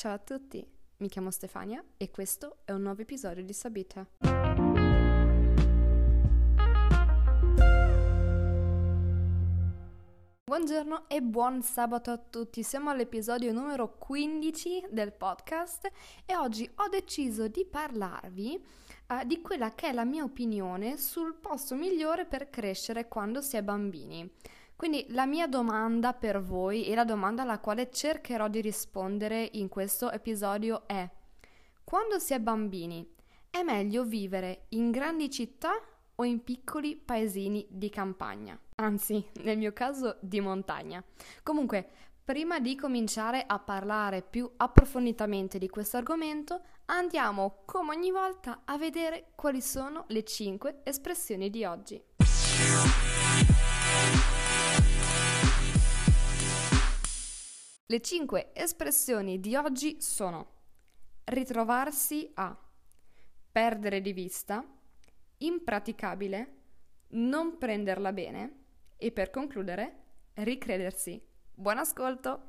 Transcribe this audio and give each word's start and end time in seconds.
Ciao 0.00 0.14
a 0.14 0.18
tutti, 0.18 0.66
mi 0.96 1.08
chiamo 1.08 1.30
Stefania 1.30 1.84
e 1.98 2.10
questo 2.10 2.60
è 2.64 2.72
un 2.72 2.80
nuovo 2.80 3.02
episodio 3.02 3.44
di 3.44 3.52
Sabita. 3.52 4.06
Buongiorno 10.42 11.06
e 11.06 11.20
buon 11.20 11.60
sabato 11.60 12.10
a 12.12 12.16
tutti, 12.16 12.62
siamo 12.62 12.88
all'episodio 12.88 13.52
numero 13.52 13.98
15 13.98 14.86
del 14.90 15.12
podcast 15.12 15.90
e 16.24 16.34
oggi 16.34 16.66
ho 16.76 16.88
deciso 16.88 17.48
di 17.48 17.66
parlarvi 17.66 18.58
uh, 19.08 19.26
di 19.26 19.42
quella 19.42 19.74
che 19.74 19.88
è 19.88 19.92
la 19.92 20.06
mia 20.06 20.24
opinione 20.24 20.96
sul 20.96 21.34
posto 21.34 21.74
migliore 21.74 22.24
per 22.24 22.48
crescere 22.48 23.06
quando 23.06 23.42
si 23.42 23.58
è 23.58 23.62
bambini. 23.62 24.32
Quindi 24.80 25.04
la 25.10 25.26
mia 25.26 25.46
domanda 25.46 26.14
per 26.14 26.40
voi 26.40 26.86
e 26.86 26.94
la 26.94 27.04
domanda 27.04 27.42
alla 27.42 27.58
quale 27.58 27.90
cercherò 27.90 28.48
di 28.48 28.62
rispondere 28.62 29.46
in 29.52 29.68
questo 29.68 30.10
episodio 30.10 30.88
è 30.88 31.06
quando 31.84 32.18
si 32.18 32.32
è 32.32 32.40
bambini 32.40 33.06
è 33.50 33.60
meglio 33.62 34.04
vivere 34.04 34.64
in 34.70 34.90
grandi 34.90 35.28
città 35.28 35.72
o 36.14 36.24
in 36.24 36.42
piccoli 36.42 36.96
paesini 36.96 37.66
di 37.68 37.90
campagna? 37.90 38.58
Anzi, 38.76 39.22
nel 39.42 39.58
mio 39.58 39.74
caso 39.74 40.16
di 40.20 40.40
montagna. 40.40 41.04
Comunque, 41.42 41.86
prima 42.24 42.58
di 42.58 42.74
cominciare 42.74 43.44
a 43.46 43.58
parlare 43.58 44.22
più 44.22 44.50
approfonditamente 44.56 45.58
di 45.58 45.68
questo 45.68 45.98
argomento, 45.98 46.62
andiamo 46.86 47.64
come 47.66 47.94
ogni 47.94 48.12
volta 48.12 48.62
a 48.64 48.78
vedere 48.78 49.32
quali 49.34 49.60
sono 49.60 50.04
le 50.08 50.24
5 50.24 50.80
espressioni 50.84 51.50
di 51.50 51.66
oggi. 51.66 52.02
Le 57.90 58.00
5 58.00 58.50
espressioni 58.52 59.40
di 59.40 59.56
oggi 59.56 60.00
sono 60.00 60.46
ritrovarsi 61.24 62.30
a, 62.34 62.56
perdere 63.50 64.00
di 64.00 64.12
vista, 64.12 64.64
impraticabile, 65.38 66.54
non 67.14 67.58
prenderla 67.58 68.12
bene 68.12 68.58
e 68.96 69.10
per 69.10 69.30
concludere, 69.30 70.02
ricredersi. 70.34 71.20
Buon 71.52 71.78
ascolto! 71.78 72.42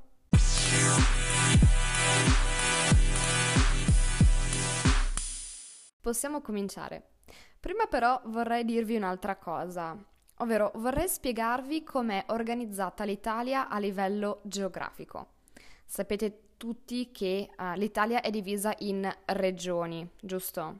Possiamo 6.02 6.42
cominciare. 6.42 7.14
Prima 7.59 7.88
però 7.88 8.22
vorrei 8.25 8.64
dirvi 8.64 8.95
un'altra 8.95 9.38
cosa, 9.38 9.97
ovvero 10.42 10.72
vorrei 10.75 11.08
spiegarvi 11.08 11.84
com'è 11.84 12.25
organizzata 12.28 13.03
l'Italia 13.03 13.70
a 13.70 13.80
livello 13.80 14.42
geografico. 14.44 15.39
Sapete 15.86 16.56
tutti 16.58 17.11
che 17.11 17.50
uh, 17.58 17.73
l'Italia 17.75 18.22
è 18.22 18.30
divisa 18.30 18.73
in 18.80 19.09
regioni, 19.25 20.08
giusto? 20.19 20.80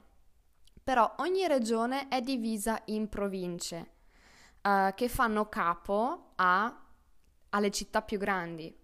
Però 0.82 1.14
ogni 1.18 1.46
regione 1.46 2.08
è 2.08 2.20
divisa 2.20 2.80
in 2.86 3.08
province 3.08 3.90
uh, 4.62 4.92
che 4.94 5.08
fanno 5.08 5.48
capo 5.48 6.32
a, 6.36 6.84
alle 7.50 7.70
città 7.70 8.02
più 8.02 8.18
grandi. 8.18 8.74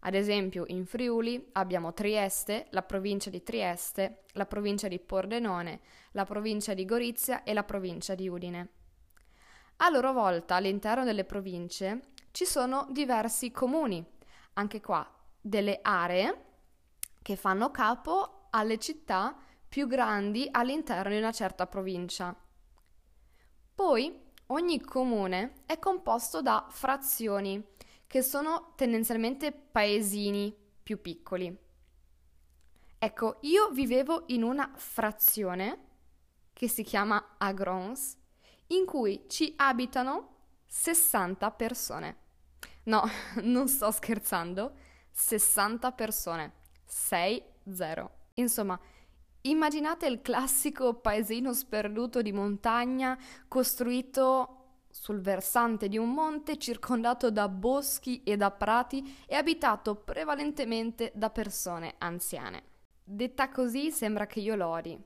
Ad 0.00 0.14
esempio 0.14 0.64
in 0.68 0.86
Friuli 0.86 1.48
abbiamo 1.52 1.92
Trieste, 1.92 2.66
la 2.70 2.82
provincia 2.82 3.30
di 3.30 3.42
Trieste, 3.42 4.24
la 4.32 4.46
provincia 4.46 4.86
di 4.86 4.98
Pordenone, 4.98 5.80
la 6.12 6.24
provincia 6.24 6.74
di 6.74 6.84
Gorizia 6.84 7.42
e 7.42 7.52
la 7.54 7.64
provincia 7.64 8.14
di 8.14 8.28
Udine. 8.28 8.68
A 9.78 9.90
loro 9.90 10.12
volta 10.12 10.54
all'interno 10.54 11.04
delle 11.04 11.24
province 11.24 12.12
ci 12.30 12.46
sono 12.46 12.86
diversi 12.90 13.50
comuni, 13.50 14.04
anche 14.54 14.80
qua 14.80 15.06
delle 15.38 15.80
aree 15.82 16.44
che 17.20 17.36
fanno 17.36 17.70
capo 17.70 18.46
alle 18.50 18.78
città 18.78 19.36
più 19.68 19.86
grandi 19.86 20.48
all'interno 20.50 21.10
di 21.10 21.18
una 21.18 21.32
certa 21.32 21.66
provincia. 21.66 22.34
Poi 23.74 24.32
ogni 24.46 24.80
comune 24.80 25.62
è 25.66 25.78
composto 25.78 26.40
da 26.40 26.66
frazioni, 26.70 27.62
che 28.06 28.22
sono 28.22 28.72
tendenzialmente 28.76 29.52
paesini 29.52 30.56
più 30.82 31.00
piccoli. 31.02 31.54
Ecco, 32.98 33.38
io 33.42 33.68
vivevo 33.70 34.22
in 34.28 34.42
una 34.42 34.70
frazione 34.76 35.84
che 36.52 36.68
si 36.68 36.82
chiama 36.82 37.34
Agrons, 37.36 38.16
in 38.68 38.84
cui 38.86 39.24
ci 39.28 39.52
abitano 39.56 40.34
60 40.66 41.50
persone. 41.52 42.16
No, 42.84 43.02
non 43.42 43.68
sto 43.68 43.90
scherzando, 43.90 44.74
60 45.10 45.92
persone, 45.92 46.52
6-0. 46.88 48.08
Insomma, 48.34 48.78
Immaginate 49.46 50.06
il 50.06 50.22
classico 50.22 50.94
paesino 50.94 51.52
sperduto 51.52 52.20
di 52.20 52.32
montagna 52.32 53.16
costruito 53.46 54.56
sul 54.90 55.20
versante 55.20 55.88
di 55.88 55.98
un 55.98 56.12
monte 56.12 56.58
circondato 56.58 57.30
da 57.30 57.48
boschi 57.48 58.24
e 58.24 58.36
da 58.36 58.50
prati 58.50 59.18
e 59.24 59.36
abitato 59.36 59.94
prevalentemente 59.94 61.12
da 61.14 61.30
persone 61.30 61.94
anziane. 61.98 62.62
Detta 63.04 63.48
così 63.48 63.92
sembra 63.92 64.26
che 64.26 64.40
io 64.40 64.56
l'odi, 64.56 64.98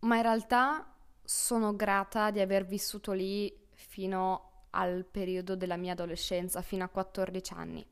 ma 0.00 0.16
in 0.16 0.22
realtà 0.22 0.86
sono 1.30 1.76
grata 1.76 2.30
di 2.30 2.40
aver 2.40 2.64
vissuto 2.64 3.12
lì 3.12 3.54
fino 3.74 4.64
al 4.70 5.04
periodo 5.04 5.56
della 5.56 5.76
mia 5.76 5.92
adolescenza, 5.92 6.62
fino 6.62 6.84
a 6.84 6.88
14 6.88 7.52
anni. 7.52 7.86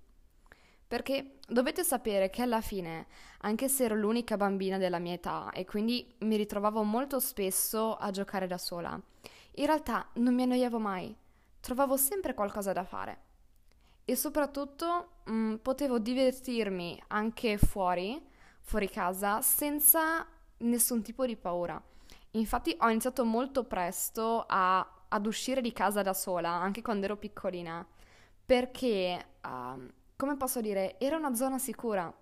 Perché 0.89 1.37
dovete 1.47 1.85
sapere 1.85 2.31
che 2.31 2.41
alla 2.41 2.63
fine, 2.63 3.09
anche 3.41 3.69
se 3.69 3.85
ero 3.85 3.95
l'unica 3.95 4.39
bambina 4.39 4.79
della 4.79 4.99
mia 4.99 5.13
età 5.13 5.51
e 5.51 5.67
quindi 5.67 6.15
mi 6.21 6.37
ritrovavo 6.37 6.83
molto 6.83 7.21
spesso 7.21 7.97
a 7.97 8.11
giocare 8.11 8.47
da 8.47 8.57
sola, 8.57 8.99
in 9.57 9.67
realtà 9.67 10.09
non 10.15 10.35
mi 10.35 10.45
annoiavo 10.45 10.79
mai, 10.79 11.15
trovavo 11.61 11.99
sempre 11.99 12.33
qualcosa 12.33 12.73
da 12.73 12.85
fare. 12.85 13.19
E 14.07 14.17
soprattutto 14.17 15.09
mh, 15.25 15.33
mm, 15.33 15.55
potevo 15.57 15.99
divertirmi 15.99 17.03
anche 17.09 17.59
fuori, 17.59 18.19
fuori 18.63 18.89
casa, 18.89 19.43
senza 19.43 20.27
nessun 20.59 21.03
tipo 21.03 21.27
di 21.27 21.37
paura. 21.37 21.83
Infatti 22.33 22.77
ho 22.79 22.89
iniziato 22.89 23.25
molto 23.25 23.65
presto 23.65 24.45
a, 24.47 25.05
ad 25.09 25.27
uscire 25.27 25.61
di 25.61 25.73
casa 25.73 26.03
da 26.03 26.13
sola, 26.13 26.51
anche 26.51 26.83
quando 26.83 27.05
ero 27.07 27.17
piccolina, 27.17 27.87
perché... 28.45 29.27
Uh, 29.43 29.95
come 30.17 30.37
posso 30.37 30.61
dire, 30.61 30.99
era 30.99 31.17
una 31.17 31.35
zona 31.35 31.59
sicura. 31.59 32.13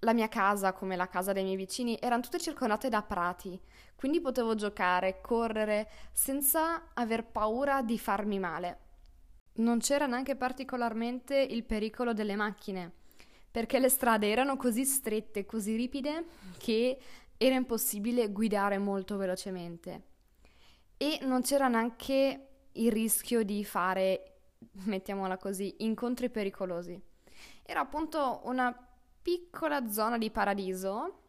La 0.00 0.12
mia 0.12 0.28
casa, 0.28 0.72
come 0.72 0.96
la 0.96 1.08
casa 1.08 1.32
dei 1.32 1.44
miei 1.44 1.56
vicini, 1.56 1.98
erano 2.00 2.22
tutte 2.22 2.38
circondate 2.38 2.88
da 2.88 3.02
prati, 3.02 3.60
quindi 3.94 4.20
potevo 4.20 4.54
giocare, 4.54 5.20
correre, 5.20 5.88
senza 6.12 6.94
aver 6.94 7.26
paura 7.26 7.82
di 7.82 7.98
farmi 7.98 8.38
male. 8.38 8.78
Non 9.56 9.80
c'era 9.80 10.06
neanche 10.06 10.36
particolarmente 10.36 11.36
il 11.36 11.64
pericolo 11.64 12.12
delle 12.12 12.36
macchine, 12.36 12.92
perché 13.50 13.78
le 13.78 13.88
strade 13.88 14.30
erano 14.30 14.56
così 14.56 14.84
strette, 14.84 15.44
così 15.44 15.76
ripide, 15.76 16.24
che 16.58 16.98
era 17.36 17.54
impossibile 17.54 18.30
guidare 18.30 18.78
molto 18.78 19.16
velocemente. 19.16 20.02
E 20.96 21.18
non 21.22 21.42
c'era 21.42 21.68
neanche 21.68 22.48
il 22.72 22.92
rischio 22.92 23.42
di 23.42 23.64
fare 23.64 24.36
mettiamola 24.84 25.36
così, 25.36 25.74
incontri 25.78 26.30
pericolosi. 26.30 27.00
Era 27.62 27.80
appunto 27.80 28.40
una 28.44 28.74
piccola 29.20 29.88
zona 29.88 30.18
di 30.18 30.30
paradiso 30.30 31.22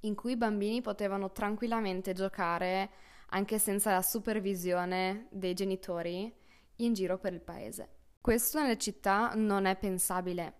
in 0.00 0.14
cui 0.14 0.32
i 0.32 0.36
bambini 0.36 0.80
potevano 0.80 1.30
tranquillamente 1.30 2.14
giocare 2.14 2.90
anche 3.28 3.58
senza 3.58 3.92
la 3.92 4.02
supervisione 4.02 5.26
dei 5.30 5.54
genitori 5.54 6.32
in 6.76 6.94
giro 6.94 7.18
per 7.18 7.34
il 7.34 7.42
paese. 7.42 7.96
Questo 8.20 8.60
nelle 8.60 8.78
città 8.78 9.32
non 9.34 9.66
è 9.66 9.76
pensabile 9.76 10.59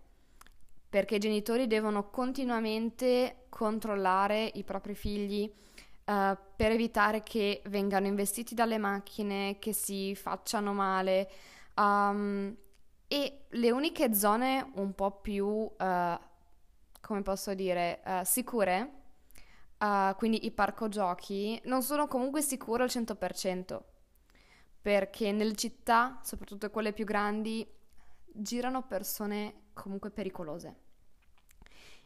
perché 0.91 1.15
i 1.15 1.19
genitori 1.19 1.65
devono 1.65 2.11
continuamente 2.11 3.45
controllare 3.49 4.51
i 4.53 4.63
propri 4.63 4.93
figli 4.93 5.51
uh, 5.51 6.37
per 6.55 6.71
evitare 6.71 7.23
che 7.23 7.63
vengano 7.65 8.05
investiti 8.05 8.53
dalle 8.53 8.77
macchine, 8.77 9.57
che 9.57 9.73
si 9.73 10.13
facciano 10.13 10.73
male, 10.73 11.27
Um, 11.75 12.55
e 13.07 13.45
le 13.49 13.71
uniche 13.71 14.13
zone 14.13 14.71
un 14.75 14.93
po' 14.93 15.11
più, 15.19 15.45
uh, 15.45 16.19
come 17.01 17.21
posso 17.23 17.53
dire, 17.53 18.01
uh, 18.05 18.23
sicure, 18.23 18.95
quindi 20.15 20.45
i 20.45 20.51
parco 20.51 20.89
giochi, 20.89 21.59
non 21.63 21.81
sono 21.81 22.05
comunque 22.07 22.43
sicure 22.43 22.83
al 22.83 22.89
100%, 22.89 23.81
perché 24.79 25.31
nelle 25.31 25.55
città, 25.55 26.19
soprattutto 26.21 26.69
quelle 26.69 26.93
più 26.93 27.03
grandi, 27.03 27.67
girano 28.33 28.83
persone 28.85 29.69
comunque 29.73 30.11
pericolose. 30.11 30.75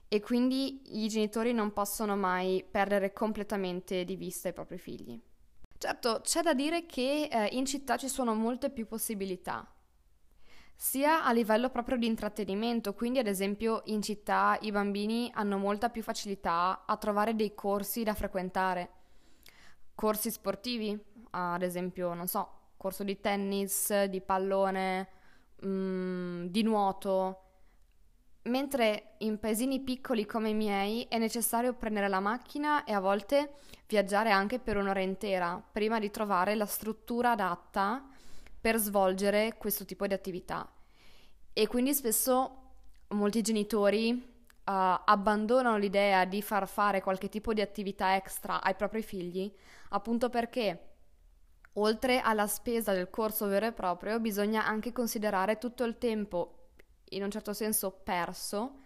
E 0.07 0.19
quindi 0.22 1.04
i 1.04 1.07
genitori 1.07 1.51
non 1.54 1.74
possono 1.74 2.16
mai 2.16 2.63
perdere 2.69 3.12
completamente 3.12 4.06
di 4.06 4.16
vista 4.16 4.50
i 4.50 4.54
propri 4.54 4.77
figli. 4.77 5.19
Certo, 5.77 6.22
c'è 6.22 6.42
da 6.42 6.54
dire 6.54 6.86
che 6.86 7.27
eh, 7.31 7.48
in 7.54 7.66
città 7.66 7.98
ci 7.98 8.07
sono 8.07 8.33
molte 8.33 8.69
più 8.69 8.88
possibilità. 8.88 9.68
sia 10.75 11.24
a 11.24 11.31
livello 11.31 11.69
proprio 11.69 11.98
di 11.98 12.06
intrattenimento, 12.06 12.94
quindi 12.94 13.19
ad 13.19 13.27
esempio 13.27 13.81
in 13.86 14.01
città 14.01 14.57
i 14.62 14.72
bambini 14.72 15.31
hanno 15.33 15.57
molta 15.57 15.89
più 15.89 16.04
facilità 16.04 16.83
a 16.86 16.98
trovare 16.98 17.36
dei 17.36 17.54
corsi 17.56 18.04
da 18.04 18.13
frequentare, 18.13 18.89
corsi 19.95 20.30
sportivi, 20.31 20.98
ad 21.31 21.62
esempio, 21.62 22.13
non 22.13 22.27
so, 22.27 22.74
corso 22.77 23.04
di 23.04 23.19
tennis, 23.19 24.04
di 24.06 24.22
pallone, 24.22 25.07
mh, 25.61 25.67
mm, 25.67 26.45
di 26.45 26.63
nuoto, 26.63 27.41
mentre 28.43 29.15
in 29.19 29.39
paesini 29.39 29.79
piccoli 29.81 30.25
come 30.25 30.49
i 30.49 30.53
miei 30.53 31.05
è 31.09 31.17
necessario 31.17 31.73
prendere 31.73 32.07
la 32.07 32.19
macchina 32.19 32.83
e 32.83 32.93
a 32.93 32.99
volte 32.99 33.55
viaggiare 33.87 34.31
anche 34.31 34.59
per 34.59 34.77
un'ora 34.77 35.01
intera 35.01 35.61
prima 35.71 35.99
di 35.99 36.11
trovare 36.11 36.55
la 36.55 36.65
struttura 36.65 37.31
adatta 37.31 38.07
per 38.59 38.77
svolgere 38.77 39.55
questo 39.57 39.85
tipo 39.85 40.07
di 40.07 40.13
attività. 40.13 40.67
E 41.53 41.67
quindi 41.67 41.93
spesso 41.93 42.63
molti 43.09 43.41
genitori 43.41 44.11
uh, 44.11 44.21
abbandonano 44.65 45.77
l'idea 45.77 46.25
di 46.25 46.41
far 46.41 46.67
fare 46.67 47.01
qualche 47.01 47.29
tipo 47.29 47.53
di 47.53 47.61
attività 47.61 48.15
extra 48.15 48.61
ai 48.61 48.75
propri 48.75 49.03
figli, 49.03 49.51
appunto 49.89 50.29
perché 50.29 50.94
oltre 51.77 52.19
alla 52.22 52.48
spesa 52.48 52.94
del 52.94 53.10
corso 53.10 53.48
vero 53.48 53.68
e 53.68 53.72
proprio 53.72 54.19
bisogna 54.19 54.66
anche 54.66 54.92
considerare 54.92 55.57
tutto 55.57 55.83
il 55.83 55.98
tempo, 55.98 56.69
in 57.10 57.24
un 57.24 57.31
certo 57.31 57.54
senso 57.54 57.92
perso, 57.92 58.80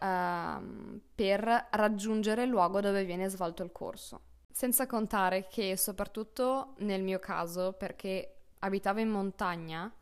uh, 0.00 1.00
per 1.14 1.68
raggiungere 1.70 2.44
il 2.44 2.50
luogo 2.50 2.80
dove 2.80 3.04
viene 3.04 3.28
svolto 3.28 3.62
il 3.62 3.72
corso. 3.72 4.20
Senza 4.50 4.86
contare 4.86 5.48
che 5.48 5.76
soprattutto 5.76 6.74
nel 6.78 7.02
mio 7.02 7.18
caso, 7.18 7.72
perché 7.72 8.36
abitavo 8.60 9.00
in 9.00 9.08
montagna, 9.08 9.92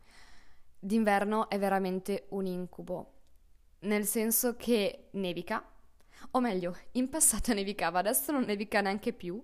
d'inverno 0.79 1.49
è 1.49 1.57
veramente 1.57 2.27
un 2.29 2.45
incubo. 2.45 3.11
Nel 3.79 4.05
senso 4.05 4.55
che 4.55 5.09
nevica, 5.11 5.63
o 6.31 6.39
meglio, 6.39 6.77
in 6.91 7.09
passato 7.09 7.51
nevicava, 7.53 7.99
adesso 7.99 8.31
non 8.31 8.43
nevica 8.43 8.81
neanche 8.81 9.13
più, 9.13 9.43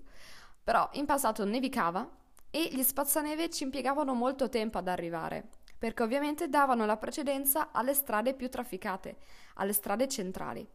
però 0.64 0.88
in 0.94 1.06
passato 1.06 1.44
nevicava 1.44 2.20
e 2.52 2.70
gli 2.72 2.84
spazzaneve 2.84 3.50
ci 3.50 3.64
impiegavano 3.64 4.14
molto 4.14 4.50
tempo 4.50 4.78
ad 4.78 4.88
arrivare, 4.88 5.50
perché 5.78 6.04
ovviamente 6.04 6.48
davano 6.48 6.86
la 6.86 6.98
precedenza 6.98 7.72
alle 7.72 7.96
strade 7.96 8.36
più 8.36 8.50
trafficate, 8.50 9.18
alle 9.56 9.74
strade 9.74 10.08
centrali. 10.08 10.68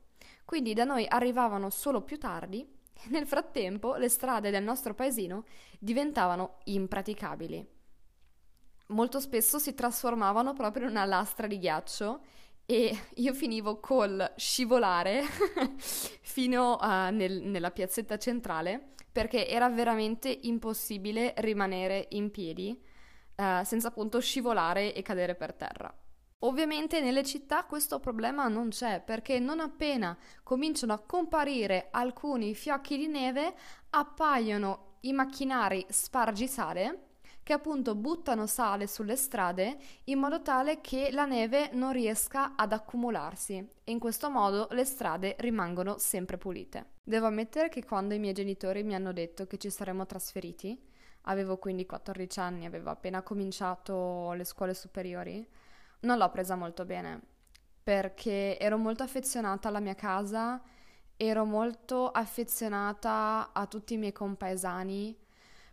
Quindi 0.44 0.74
da 0.74 0.82
noi 0.84 1.06
arrivavano 1.06 1.70
solo 1.70 2.02
più 2.02 2.18
tardi 2.18 2.60
e 2.92 3.08
nel 3.10 3.26
frattempo 3.26 3.94
le 3.94 4.08
strade 4.08 4.50
del 4.50 4.64
nostro 4.64 4.94
paesino 4.94 5.44
diventavano 5.78 6.58
impraticabili 6.64 7.74
molto 8.88 9.20
spesso 9.20 9.58
si 9.58 9.74
trasformavano 9.74 10.52
proprio 10.52 10.84
in 10.84 10.90
una 10.90 11.04
lastra 11.04 11.46
di 11.46 11.58
ghiaccio 11.58 12.20
e 12.66 12.96
io 13.14 13.34
finivo 13.34 13.80
col 13.80 14.32
scivolare 14.36 15.22
fino 15.78 16.76
a 16.76 17.10
nel, 17.10 17.42
nella 17.42 17.70
piazzetta 17.70 18.18
centrale 18.18 18.94
perché 19.16 19.48
era 19.48 19.70
veramente 19.70 20.40
impossibile 20.42 21.32
rimanere 21.38 22.08
in 22.10 22.30
piedi 22.30 22.78
uh, 23.36 23.64
senza 23.64 23.88
appunto 23.88 24.20
scivolare 24.20 24.92
e 24.92 25.00
cadere 25.00 25.34
per 25.34 25.54
terra. 25.54 25.90
Ovviamente 26.40 27.00
nelle 27.00 27.24
città 27.24 27.64
questo 27.64 27.98
problema 27.98 28.46
non 28.48 28.68
c'è 28.68 29.00
perché 29.00 29.38
non 29.38 29.60
appena 29.60 30.14
cominciano 30.42 30.92
a 30.92 30.98
comparire 30.98 31.88
alcuni 31.92 32.54
fiocchi 32.54 32.98
di 32.98 33.06
neve 33.06 33.54
appaiono 33.88 34.98
i 35.00 35.14
macchinari 35.14 35.86
spargisale 35.88 37.15
che 37.46 37.52
appunto 37.52 37.94
buttano 37.94 38.48
sale 38.48 38.88
sulle 38.88 39.14
strade 39.14 39.76
in 40.06 40.18
modo 40.18 40.42
tale 40.42 40.80
che 40.80 41.10
la 41.12 41.26
neve 41.26 41.70
non 41.74 41.92
riesca 41.92 42.56
ad 42.56 42.72
accumularsi 42.72 43.56
e 43.84 43.92
in 43.92 44.00
questo 44.00 44.28
modo 44.30 44.66
le 44.72 44.84
strade 44.84 45.36
rimangono 45.38 45.96
sempre 45.96 46.38
pulite. 46.38 46.94
Devo 47.04 47.26
ammettere 47.26 47.68
che 47.68 47.84
quando 47.84 48.14
i 48.14 48.18
miei 48.18 48.32
genitori 48.32 48.82
mi 48.82 48.96
hanno 48.96 49.12
detto 49.12 49.46
che 49.46 49.58
ci 49.58 49.70
saremmo 49.70 50.06
trasferiti, 50.06 50.76
avevo 51.22 51.56
quindi 51.58 51.86
14 51.86 52.40
anni, 52.40 52.66
avevo 52.66 52.90
appena 52.90 53.22
cominciato 53.22 54.32
le 54.32 54.42
scuole 54.42 54.74
superiori, 54.74 55.48
non 56.00 56.18
l'ho 56.18 56.28
presa 56.30 56.56
molto 56.56 56.84
bene 56.84 57.20
perché 57.80 58.58
ero 58.58 58.76
molto 58.76 59.04
affezionata 59.04 59.68
alla 59.68 59.78
mia 59.78 59.94
casa, 59.94 60.60
ero 61.16 61.44
molto 61.44 62.10
affezionata 62.10 63.50
a 63.52 63.66
tutti 63.68 63.94
i 63.94 63.98
miei 63.98 64.10
compaesani 64.10 65.16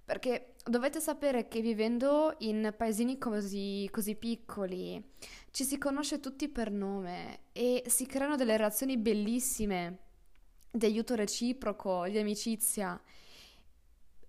perché 0.05 0.52
dovete 0.63 0.99
sapere 0.99 1.47
che 1.47 1.61
vivendo 1.61 2.35
in 2.39 2.73
paesini 2.75 3.17
così, 3.17 3.87
così 3.91 4.15
piccoli 4.15 5.11
ci 5.51 5.63
si 5.65 5.77
conosce 5.77 6.19
tutti 6.19 6.47
per 6.47 6.71
nome 6.71 7.41
e 7.51 7.83
si 7.87 8.05
creano 8.05 8.35
delle 8.35 8.57
relazioni 8.57 8.97
bellissime 8.97 9.99
di 10.71 10.85
aiuto 10.85 11.15
reciproco, 11.15 12.07
di 12.07 12.17
amicizia. 12.17 12.99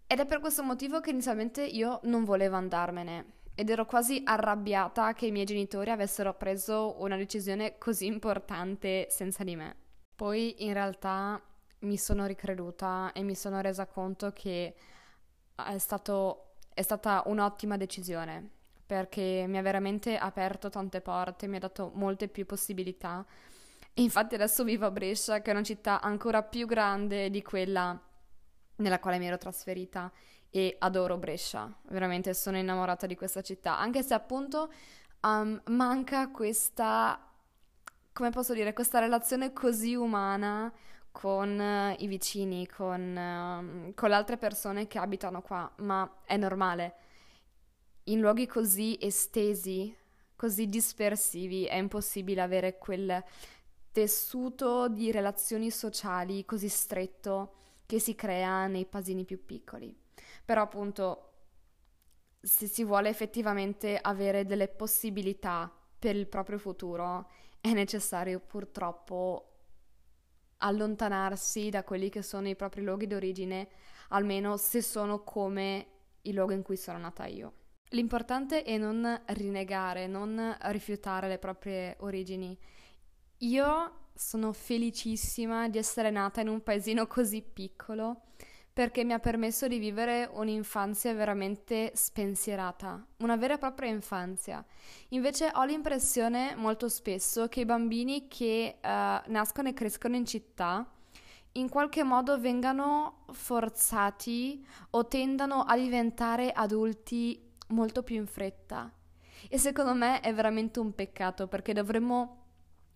Ed 0.07 0.19
è 0.19 0.27
per 0.27 0.41
questo 0.41 0.63
motivo 0.63 1.01
che 1.01 1.11
inizialmente 1.11 1.65
io 1.65 2.01
non 2.05 2.25
volevo 2.25 2.57
andarmene 2.57 3.43
ed 3.55 3.71
ero 3.71 3.87
quasi 3.87 4.21
arrabbiata 4.25 5.15
che 5.15 5.27
i 5.27 5.31
miei 5.31 5.47
genitori 5.47 5.91
avessero 5.91 6.35
preso 6.35 6.97
una 6.99 7.17
decisione 7.17 7.79
così 7.79 8.07
importante 8.07 9.07
senza 9.09 9.45
di 9.45 9.57
me. 9.57 9.77
Poi 10.15 10.65
in 10.65 10.73
realtà 10.73 11.41
mi 11.81 11.97
sono 11.97 12.27
ricreduta 12.27 13.13
e 13.13 13.23
mi 13.23 13.35
sono 13.35 13.61
resa 13.61 13.87
conto 13.87 14.33
che 14.33 14.75
è, 15.55 15.79
stato, 15.79 16.55
è 16.73 16.83
stata 16.83 17.23
un'ottima 17.27 17.77
decisione 17.77 18.51
perché 18.87 19.47
mi 19.49 19.57
ha 19.57 19.63
veramente 19.63 20.17
aperto 20.17 20.69
tante 20.69 21.01
porte, 21.01 21.47
mi 21.47 21.57
ha 21.57 21.61
dato 21.61 21.91
molte 21.95 22.29
più 22.29 22.45
possibilità. 22.45 23.25
Infatti 23.95 24.35
adesso 24.35 24.65
vivo 24.65 24.87
a 24.87 24.91
Brescia, 24.91 25.41
che 25.41 25.51
è 25.51 25.55
una 25.55 25.63
città 25.63 26.01
ancora 26.01 26.43
più 26.43 26.67
grande 26.67 27.31
di 27.31 27.43
quella 27.43 27.99
nella 28.77 28.99
quale 28.99 29.19
mi 29.19 29.27
ero 29.27 29.39
trasferita 29.39 30.11
e 30.51 30.77
adoro 30.81 31.17
Brescia, 31.17 31.73
veramente 31.89 32.35
sono 32.35 32.57
innamorata 32.59 33.07
di 33.07 33.17
questa 33.17 33.41
città, 33.41 33.79
anche 33.79 34.03
se 34.03 34.15
appunto 34.15 34.71
um, 35.23 35.61
manca 35.67 36.29
questa, 36.29 37.21
come 38.13 38.31
posso 38.31 38.53
dire, 38.53 38.73
questa 38.73 38.99
relazione 38.99 39.53
così 39.53 39.95
umana 39.95 40.73
con 41.15 41.59
uh, 41.61 42.03
i 42.03 42.09
vicini, 42.09 42.67
con, 42.67 43.01
uh, 43.01 43.95
con 43.95 44.09
le 44.09 44.15
altre 44.17 44.37
persone 44.37 44.89
che 44.89 44.99
abitano 44.99 45.43
qua, 45.43 45.73
ma 45.77 46.23
è 46.25 46.37
normale. 46.37 46.95
In 48.05 48.19
luoghi 48.19 48.49
così 48.49 48.99
estesi, 49.01 49.97
così 50.35 50.69
dispersivi, 50.69 51.67
è 51.67 51.77
impossibile 51.77 52.41
avere 52.41 52.79
quel 52.79 53.23
tessuto 53.93 54.89
di 54.89 55.13
relazioni 55.13 55.71
sociali 55.71 56.45
così 56.45 56.69
stretto 56.69 57.55
che 57.87 58.01
si 58.01 58.17
crea 58.17 58.67
nei 58.67 58.85
paesini 58.85 59.25
più 59.25 59.45
piccoli. 59.45 59.97
Però 60.45 60.63
appunto, 60.63 61.31
se 62.41 62.67
si 62.67 62.83
vuole 62.83 63.09
effettivamente 63.09 63.97
avere 64.03 64.45
delle 64.45 64.67
possibilità 64.67 65.73
per 65.97 66.17
il 66.17 66.27
proprio 66.27 66.59
futuro, 66.59 67.31
è 67.61 67.73
necessario 67.73 68.41
purtroppo 68.41 69.54
allontanarsi 70.65 71.69
da 71.69 71.85
quelli 71.85 72.09
che 72.09 72.23
sono 72.23 72.49
i 72.49 72.57
propri 72.57 72.83
luoghi 72.83 73.07
d'origine, 73.07 73.69
almeno 74.09 74.57
se 74.57 74.83
sono 74.83 75.23
come 75.23 75.87
il 76.23 76.35
luogo 76.35 76.53
in 76.53 76.63
cui 76.63 76.77
sono 76.77 76.99
nata 76.99 77.27
io. 77.27 77.53
L'importante 77.91 78.63
è 78.63 78.77
non 78.79 79.23
rinnegare, 79.27 80.07
non 80.07 80.57
rifiutare 80.63 81.29
le 81.29 81.39
proprie 81.39 81.97
origini. 82.01 82.59
Io 83.39 84.09
sono 84.15 84.53
felicissima 84.53 85.69
di 85.69 85.79
essere 85.79 86.11
nata 86.11 86.41
in 86.41 86.49
un 86.49 86.63
paesino 86.63 87.07
così 87.07 87.43
piccolo 87.43 88.23
perché 88.75 89.05
mi 89.05 89.13
ha 89.13 89.21
permesso 89.21 89.69
di 89.69 89.79
vivere 89.79 90.29
un'infanzia 90.33 91.15
veramente 91.15 91.93
spensierata, 91.95 93.07
una 93.19 93.37
vera 93.37 93.55
e 93.55 93.59
propria 93.59 93.89
infanzia. 93.89 94.65
Invece 95.11 95.53
ho 95.55 95.65
l'impressione 95.65 96.57
molto 96.57 96.89
spesso 96.89 97.47
che 97.47 97.61
i 97.61 97.65
bambini 97.65 98.27
che 98.27 98.79
uh, 98.83 98.89
nascono 99.31 99.69
e 99.69 99.75
crescono 99.75 100.17
in 100.17 100.27
città 100.27 100.89
in 101.53 101.69
qualche 101.69 102.03
modo 102.03 102.37
vengano 102.41 103.25
forzati 103.31 104.67
o 104.91 105.07
tendano 105.07 105.63
a 105.63 105.77
diventare 105.77 106.51
adulti 106.51 107.53
molto 107.69 108.03
più 108.03 108.17
in 108.17 108.27
fretta. 108.27 108.93
E 109.49 109.57
secondo 109.57 109.95
me 109.95 110.19
è 110.19 110.35
veramente 110.35 110.81
un 110.81 110.93
peccato 110.97 111.47
perché 111.47 111.73
dovremmo 111.73 112.41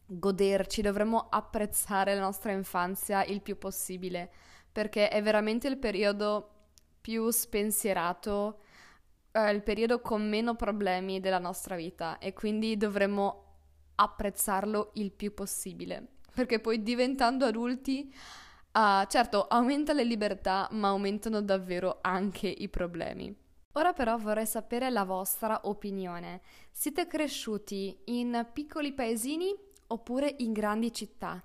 goderci, 0.07 0.83
dovremmo 0.83 1.29
apprezzare 1.31 2.17
la 2.17 2.21
nostra 2.23 2.51
infanzia 2.51 3.23
il 3.25 3.43
più 3.43 3.57
possibile 3.59 4.31
perché 4.79 5.09
è 5.09 5.21
veramente 5.21 5.67
il 5.67 5.77
periodo 5.77 6.51
più 7.01 7.31
spensierato, 7.31 8.61
eh, 9.33 9.51
il 9.51 9.65
periodo 9.65 10.01
con 10.01 10.29
meno 10.29 10.55
problemi 10.55 11.19
della 11.19 11.41
nostra 11.41 11.75
vita 11.75 12.19
e 12.19 12.33
quindi 12.33 12.77
dovremmo 12.77 13.57
apprezzarlo 13.97 14.93
il 14.95 15.11
più 15.11 15.35
possibile, 15.35 16.19
perché 16.33 16.61
poi 16.61 16.81
diventando 16.85 17.45
adulti, 17.45 18.15
uh, 18.73 19.05
certo, 19.09 19.49
aumenta 19.49 19.93
le 19.93 20.05
libertà, 20.05 20.69
ma 20.71 20.91
aumentano 20.91 21.43
davvero 21.43 21.99
anche 22.01 22.47
i 22.47 22.69
problemi. 22.69 23.37
Ora 23.73 23.93
però 23.93 24.17
vorrei 24.17 24.47
sapere 24.47 24.91
la 24.91 25.03
vostra 25.03 25.63
opinione. 25.65 26.41
Siete 26.71 27.09
cresciuti 27.09 27.99
in 28.05 28.47
piccoli 28.53 28.93
paesini 28.93 29.53
oppure 29.89 30.37
in 30.39 30.53
grandi 30.53 30.93
città? 30.93 31.43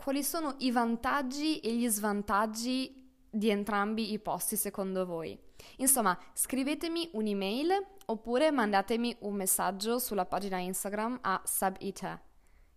Quali 0.00 0.22
sono 0.22 0.54
i 0.58 0.70
vantaggi 0.70 1.58
e 1.58 1.74
gli 1.74 1.88
svantaggi 1.88 3.10
di 3.28 3.50
entrambi 3.50 4.12
i 4.12 4.20
posti 4.20 4.54
secondo 4.54 5.04
voi? 5.04 5.36
Insomma, 5.78 6.16
scrivetemi 6.34 7.10
un'email 7.14 7.86
oppure 8.06 8.52
mandatemi 8.52 9.16
un 9.22 9.34
messaggio 9.34 9.98
sulla 9.98 10.24
pagina 10.24 10.58
Instagram 10.58 11.18
a 11.22 11.42
Subita. 11.44 12.22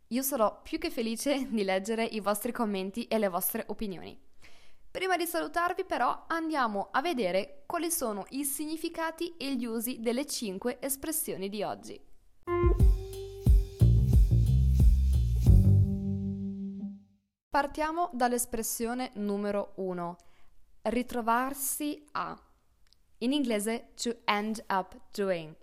Io 0.07 0.21
sarò 0.23 0.61
più 0.63 0.79
che 0.79 0.89
felice 0.89 1.47
di 1.53 1.63
leggere 1.63 2.03
i 2.03 2.19
vostri 2.19 2.51
commenti 2.51 3.05
e 3.05 3.19
le 3.19 3.29
vostre 3.29 3.65
opinioni. 3.67 4.19
Prima 4.89 5.15
di 5.15 5.27
salutarvi 5.27 5.85
però 5.85 6.25
andiamo 6.27 6.89
a 6.91 7.01
vedere 7.01 7.63
quali 7.67 7.91
sono 7.91 8.25
i 8.29 8.43
significati 8.43 9.37
e 9.37 9.55
gli 9.55 9.65
usi 9.65 9.99
delle 9.99 10.25
5 10.25 10.79
espressioni 10.81 11.49
di 11.49 11.61
oggi. 11.61 12.10
Partiamo 17.51 18.09
dall'espressione 18.13 19.11
numero 19.15 19.73
1, 19.75 20.15
ritrovarsi 20.83 22.01
a. 22.11 22.41
In 23.17 23.33
inglese 23.33 23.89
to 24.01 24.19
end 24.23 24.63
up 24.69 24.97
doing. 25.11 25.53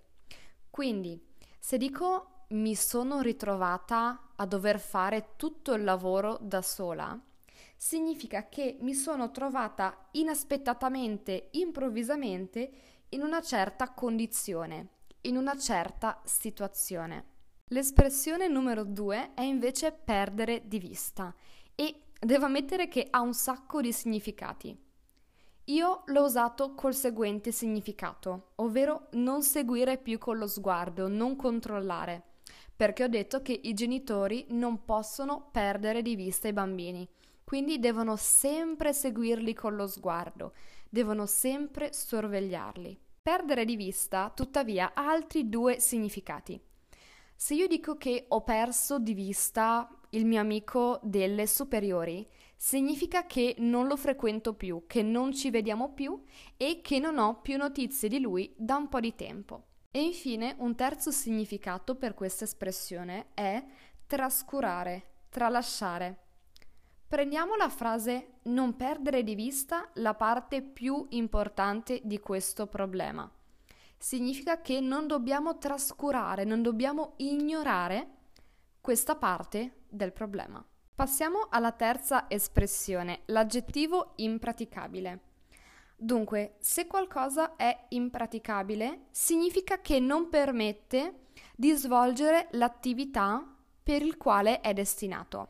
Quindi, 0.69 1.19
se 1.59 1.79
dico 1.79 2.45
mi 2.49 2.75
sono 2.75 3.21
ritrovata 3.21 4.33
a 4.35 4.45
dover 4.45 4.79
fare 4.79 5.29
tutto 5.35 5.73
il 5.73 5.83
lavoro 5.83 6.37
da 6.39 6.61
sola, 6.61 7.19
significa 7.75 8.49
che 8.49 8.77
mi 8.81 8.93
sono 8.93 9.31
trovata 9.31 10.09
inaspettatamente, 10.11 11.47
improvvisamente, 11.53 12.71
in 13.09 13.23
una 13.23 13.41
certa 13.41 13.93
condizione, 13.93 14.89
in 15.21 15.37
una 15.37 15.57
certa 15.57 16.21
situazione. 16.23 17.37
L'espressione 17.71 18.47
numero 18.47 18.83
2 18.83 19.33
è 19.33 19.41
invece 19.41 19.91
perdere 19.91 20.67
di 20.67 20.77
vista 20.77 21.33
e 21.79 21.95
devo 22.19 22.43
ammettere 22.43 22.89
che 22.89 23.07
ha 23.09 23.21
un 23.21 23.33
sacco 23.33 23.79
di 23.79 23.93
significati. 23.93 24.77
Io 25.65 26.01
l'ho 26.07 26.23
usato 26.23 26.73
col 26.75 26.93
seguente 26.93 27.53
significato, 27.53 28.49
ovvero 28.55 29.07
non 29.11 29.43
seguire 29.43 29.97
più 29.97 30.17
con 30.17 30.37
lo 30.37 30.47
sguardo, 30.47 31.07
non 31.07 31.37
controllare, 31.37 32.23
perché 32.75 33.05
ho 33.05 33.07
detto 33.07 33.41
che 33.41 33.57
i 33.63 33.73
genitori 33.73 34.47
non 34.49 34.83
possono 34.83 35.47
perdere 35.53 36.01
di 36.01 36.15
vista 36.15 36.49
i 36.49 36.53
bambini, 36.53 37.07
quindi 37.45 37.79
devono 37.79 38.17
sempre 38.17 38.91
seguirli 38.91 39.53
con 39.53 39.77
lo 39.77 39.87
sguardo, 39.87 40.53
devono 40.89 41.25
sempre 41.25 41.93
sorvegliarli. 41.93 42.99
Perdere 43.21 43.63
di 43.63 43.77
vista, 43.77 44.33
tuttavia, 44.35 44.91
ha 44.93 45.09
altri 45.09 45.47
due 45.47 45.79
significati. 45.79 46.59
Se 47.41 47.53
io 47.53 47.67
dico 47.67 47.95
che 47.95 48.25
ho 48.27 48.43
perso 48.43 48.99
di 48.99 49.13
vista 49.13 49.89
il 50.09 50.25
mio 50.25 50.41
amico 50.41 50.99
delle 51.01 51.47
superiori, 51.47 52.27
significa 52.57 53.25
che 53.27 53.55
non 53.59 53.87
lo 53.87 53.95
frequento 53.95 54.55
più, 54.55 54.83
che 54.87 55.03
non 55.03 55.33
ci 55.33 55.49
vediamo 55.49 55.93
più 55.93 56.21
e 56.57 56.81
che 56.81 56.99
non 56.99 57.17
ho 57.17 57.39
più 57.39 57.55
notizie 57.55 58.09
di 58.09 58.19
lui 58.19 58.53
da 58.57 58.75
un 58.75 58.89
po' 58.89 58.99
di 58.99 59.15
tempo. 59.15 59.67
E 59.89 60.01
infine 60.01 60.55
un 60.57 60.75
terzo 60.75 61.11
significato 61.11 61.95
per 61.95 62.13
questa 62.13 62.43
espressione 62.43 63.27
è 63.33 63.63
trascurare, 64.05 65.27
tralasciare. 65.29 66.17
Prendiamo 67.07 67.55
la 67.55 67.69
frase 67.69 68.39
non 68.43 68.75
perdere 68.75 69.23
di 69.23 69.35
vista 69.35 69.89
la 69.93 70.13
parte 70.13 70.61
più 70.61 71.05
importante 71.11 72.01
di 72.03 72.19
questo 72.19 72.67
problema 72.67 73.31
significa 73.99 74.61
che 74.61 74.79
non 74.79 75.05
dobbiamo 75.05 75.57
trascurare, 75.57 76.45
non 76.45 76.61
dobbiamo 76.61 77.13
ignorare 77.17 78.07
questa 78.79 79.15
parte 79.15 79.83
del 79.89 80.13
problema. 80.13 80.65
Passiamo 80.95 81.47
alla 81.49 81.73
terza 81.73 82.29
espressione, 82.29 83.21
l'aggettivo 83.25 84.13
impraticabile. 84.15 85.19
Dunque, 85.95 86.55
se 86.59 86.87
qualcosa 86.87 87.57
è 87.57 87.87
impraticabile, 87.89 89.07
significa 89.11 89.81
che 89.81 89.99
non 89.99 90.29
permette 90.29 91.27
di 91.55 91.71
svolgere 91.73 92.47
l'attività 92.51 93.45
per 93.83 94.01
il 94.01 94.15
quale 94.15 94.61
è 94.61 94.73
destinato. 94.73 95.47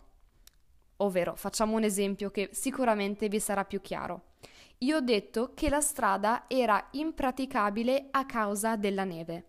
Ovvero, 0.97 1.35
facciamo 1.35 1.75
un 1.75 1.83
esempio 1.83 2.31
che 2.31 2.49
sicuramente 2.51 3.27
vi 3.27 3.39
sarà 3.39 3.63
più 3.63 3.79
chiaro. 3.79 4.28
Io 4.81 4.95
ho 4.95 5.01
detto 5.01 5.53
che 5.55 5.67
la 5.67 5.81
strada 5.81 6.45
era 6.47 6.87
impraticabile 6.91 8.07
a 8.11 8.25
causa 8.25 8.77
della 8.77 9.03
neve. 9.03 9.47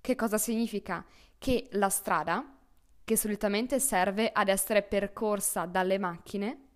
Che 0.00 0.14
cosa 0.14 0.38
significa? 0.38 1.04
Che 1.38 1.66
la 1.72 1.88
strada, 1.88 2.56
che 3.02 3.16
solitamente 3.16 3.80
serve 3.80 4.30
ad 4.32 4.46
essere 4.46 4.82
percorsa 4.82 5.64
dalle 5.66 5.98
macchine, 5.98 6.68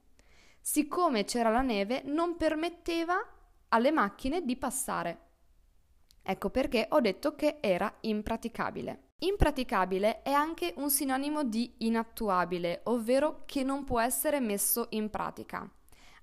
siccome 0.61 1.23
c'era 1.23 1.51
la 1.51 1.63
neve, 1.63 2.03
non 2.05 2.37
permetteva 2.37 3.15
alle 3.69 3.93
macchine 3.93 4.45
di 4.45 4.57
passare. 4.57 5.27
Ecco 6.21 6.51
perché 6.51 6.89
ho 6.91 7.01
detto 7.01 7.37
che 7.37 7.59
era 7.61 7.95
impraticabile. 8.01 9.13
Impraticabile 9.19 10.23
è 10.23 10.33
anche 10.33 10.75
un 10.79 10.91
sinonimo 10.91 11.45
di 11.45 11.75
inattuabile, 11.79 12.81
ovvero 12.85 13.45
che 13.47 13.63
non 13.63 13.85
può 13.85 14.01
essere 14.01 14.41
messo 14.41 14.89
in 14.91 15.11
pratica. 15.11 15.71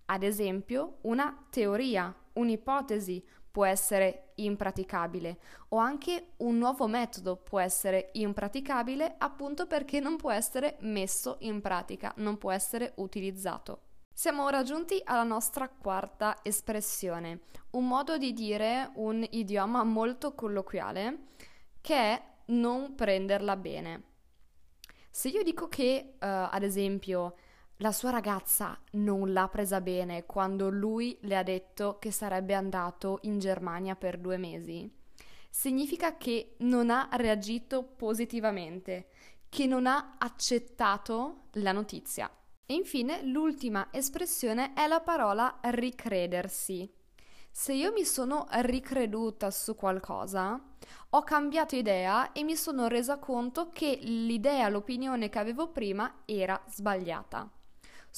Ad 0.06 0.24
esempio, 0.24 0.98
una 1.02 1.46
teoria, 1.50 2.14
un'ipotesi 2.34 3.24
può 3.50 3.66
essere 3.66 4.34
impraticabile 4.36 5.40
o 5.70 5.78
anche 5.78 6.34
un 6.38 6.58
nuovo 6.58 6.88
metodo 6.88 7.38
può 7.38 7.60
essere 7.60 8.10
impraticabile 8.14 9.16
appunto 9.18 9.66
perché 9.66 10.02
non 10.02 10.18
può 10.18 10.30
essere 10.30 10.76
messo 10.82 11.38
in 11.40 11.62
pratica, 11.62 12.14
non 12.18 12.38
può 12.38 12.52
essere 12.52 12.94
utilizzato. 12.98 13.84
Siamo 14.14 14.44
ora 14.44 14.64
giunti 14.64 15.02
alla 15.04 15.24
nostra 15.24 15.70
quarta 15.70 16.40
espressione, 16.42 17.42
un 17.72 17.88
modo 17.88 18.18
di 18.18 18.34
dire 18.34 18.92
un 18.96 19.26
idioma 19.30 19.84
molto 19.84 20.36
colloquiale 20.36 21.28
che 21.82 21.96
è 21.96 22.24
non 22.48 22.96
prenderla 22.96 23.56
bene. 23.56 24.04
Se 25.10 25.30
io 25.30 25.44
dico 25.44 25.70
che, 25.70 26.14
uh, 26.14 26.18
ad 26.20 26.64
esempio, 26.64 27.36
la 27.80 27.92
sua 27.92 28.10
ragazza 28.10 28.80
non 28.92 29.34
l'ha 29.34 29.50
presa 29.50 29.82
bene 29.82 30.26
quando 30.26 30.70
lui 30.70 31.18
le 31.22 31.36
ha 31.36 31.44
detto 31.44 31.98
che 32.00 32.10
sarebbe 32.10 32.54
andato 32.54 33.20
in 33.24 33.38
Germania 33.38 33.98
per 33.98 34.18
due 34.18 34.38
mesi. 34.38 34.90
Significa 35.50 36.16
che 36.16 36.56
non 36.60 36.90
ha 36.90 37.10
reagito 37.12 37.84
positivamente, 37.84 39.08
che 39.50 39.66
non 39.66 39.88
ha 39.88 40.16
accettato 40.18 41.48
la 41.54 41.74
notizia. 41.74 42.32
E 42.66 42.74
infine 42.74 43.24
l'ultima 43.24 43.90
espressione 43.92 44.74
è 44.74 44.88
la 44.88 45.02
parola 45.02 45.60
ricredersi. 45.62 46.90
Se 47.52 47.74
io 47.74 47.92
mi 47.92 48.06
sono 48.06 48.48
ricreduta 48.50 49.52
su 49.52 49.76
qualcosa, 49.76 50.62
ho 51.10 51.24
cambiato 51.24 51.76
idea 51.76 52.32
e 52.32 52.44
mi 52.44 52.56
sono 52.56 52.88
resa 52.88 53.18
conto 53.18 53.70
che 53.70 53.98
l'idea, 54.02 54.68
l'opinione 54.70 55.30
che 55.30 55.40
avevo 55.40 55.70
prima 55.70 56.22
era 56.26 56.62
sbagliata. 56.68 57.50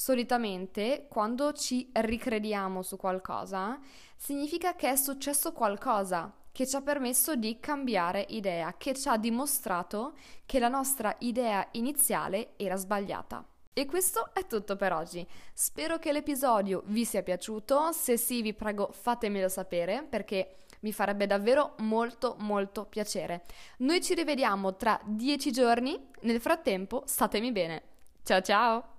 Solitamente 0.00 1.06
quando 1.08 1.52
ci 1.52 1.90
ricrediamo 1.92 2.82
su 2.82 2.96
qualcosa 2.96 3.80
significa 4.14 4.76
che 4.76 4.90
è 4.90 4.94
successo 4.94 5.52
qualcosa 5.52 6.32
che 6.52 6.68
ci 6.68 6.76
ha 6.76 6.82
permesso 6.82 7.34
di 7.34 7.58
cambiare 7.58 8.24
idea, 8.28 8.76
che 8.78 8.94
ci 8.94 9.08
ha 9.08 9.16
dimostrato 9.16 10.14
che 10.46 10.60
la 10.60 10.68
nostra 10.68 11.16
idea 11.18 11.66
iniziale 11.72 12.50
era 12.54 12.76
sbagliata. 12.76 13.44
E 13.72 13.86
questo 13.86 14.32
è 14.34 14.46
tutto 14.46 14.76
per 14.76 14.92
oggi. 14.92 15.26
Spero 15.52 15.98
che 15.98 16.12
l'episodio 16.12 16.84
vi 16.86 17.04
sia 17.04 17.24
piaciuto. 17.24 17.90
Se 17.90 18.16
sì, 18.16 18.40
vi 18.40 18.54
prego 18.54 18.90
fatemelo 18.92 19.48
sapere 19.48 20.06
perché 20.08 20.58
mi 20.82 20.92
farebbe 20.92 21.26
davvero 21.26 21.74
molto 21.78 22.36
molto 22.38 22.84
piacere. 22.84 23.42
Noi 23.78 24.00
ci 24.00 24.14
rivediamo 24.14 24.76
tra 24.76 25.00
dieci 25.04 25.50
giorni. 25.50 26.10
Nel 26.20 26.40
frattempo, 26.40 27.02
statemi 27.04 27.50
bene. 27.50 27.82
Ciao 28.22 28.40
ciao! 28.42 28.97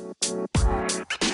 Thank 0.00 1.24
you. 1.24 1.29